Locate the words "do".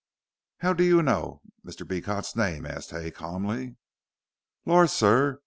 0.73-0.83